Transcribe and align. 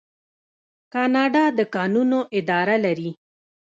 کاناډا 0.93 1.45
د 1.57 1.59
کانونو 1.75 2.19
اداره 2.39 2.75
لري. 2.85 3.11